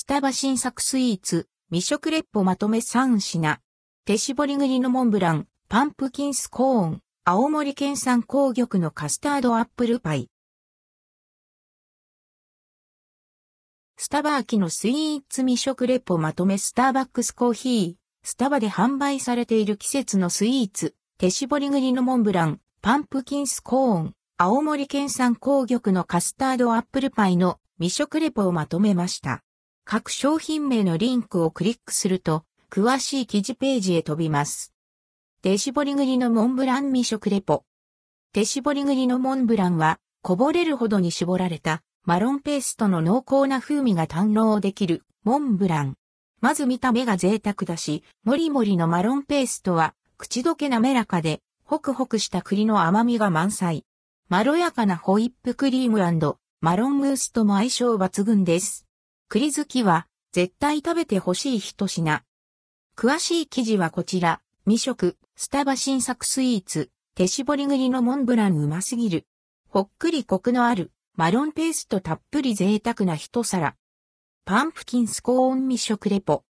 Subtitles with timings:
[0.00, 3.58] スタバ新作スイーツ、未食レッポまとめ3品。
[4.04, 10.30] 手絞り栗のモンブラン、パンプキンスコーン、青森県産紅玉のカスタードアップルパイ。
[13.96, 17.94] スタバ秋のスイーツ未食レポまとめスターバックスコーヒー。
[18.22, 20.94] スタバで販売されている季節のスイーツ。
[21.18, 29.42] 手絞り栗のモンブラン、パンプキンスコーン、青森県産紅玉のカスタードアップルパイの未食レポをまとめました。
[29.90, 34.74] 各商品名のリンクをクリックすると、詳しい記事ページへ飛びます。
[35.40, 37.64] 手絞り栗のモンブラン未食レポ。
[38.34, 45.94] 手絞り栗のモンブランは、こぼれるほどに絞られたマロンペーストの濃厚な風味が堪能できるモンブラン。
[46.42, 53.86] まず見た目が贅沢だし、もりもりのマロンペーストは口どけ滑らかで、ホクホクした栗の甘みが満載。
[54.28, 56.00] まろやかなホイップクリーム
[56.60, 58.87] マロンムースとも相性抜群です。
[59.30, 62.22] 栗好きは絶対食べてほしい一品。
[62.96, 69.26] 詳しい記事はこちら、未食、スタバ新作スイーツ、手絞り栗のモンブランうますぎる。
[69.68, 73.76] ほっくりコクのあるマロンペーストたっぷり贅沢な一皿。
[74.46, 76.44] パンプキンスコーン未食レポ。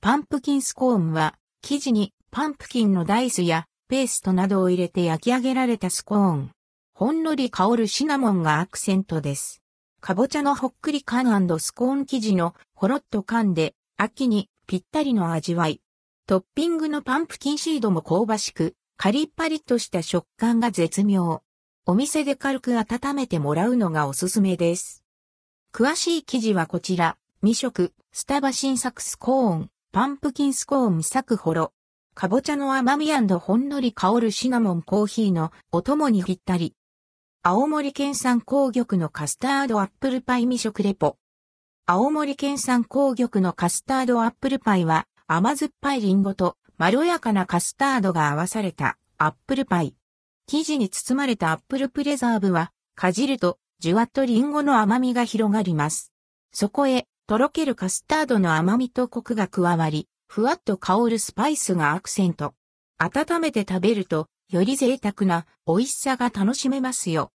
[0.00, 6.50] パンプキンスコーンは、生地にパンプキンのダイスやペーストなどを入れて焼き上げられたスコーン。
[6.94, 9.60] ほんのり香るシナモンがアクセントです。
[10.00, 15.80] かぼちゃのほっくり感スコーン生地のほろっと噛んで、秋にぴったりの味わい。
[16.26, 21.42] トッピングのパンプキンシードも香ばしく、カリッパリッとした食感が絶妙。
[21.86, 25.04] お店で軽く温めてもらうのがおすすめです。
[25.72, 31.72] 詳しい記事はこちら、未食、スタバ新作スコーン、パンプキンスコーンサクホロ。
[32.14, 36.74] かぼちゃの甘みほんのり香るシナモンコーヒーのお供にぴったり。
[37.48, 41.16] 青森県産紅玉のカスタードアップルパイ実食レポ。
[41.86, 49.94] 青森県産紅玉のカスタードアップルパイは甘酸っぱいリンゴとまろやかなカスタードが合わされたアップルパイ。
[50.48, 56.12] 生地に包まれたアップルプレザーブは、かじると、じゅわっとリンゴの甘みが広がります。
[56.52, 62.54] そこへ、とろけるカスタードの甘みとコクが加わり、ふわっと香るスパイスがアクセント。
[62.98, 67.30] 温めて食べると、より贅沢な美味しさが楽しめますよ。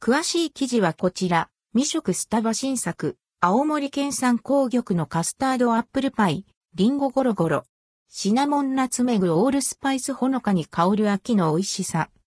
[0.00, 7.64] 詳しい記事はこちら、未食スタバ新作、青森県産紅玉のカスタードアップルパイ、リンゴゴロゴロ。
[8.08, 12.10] シナモンナツメグオールスパイスほのかに香る秋の美味しさ。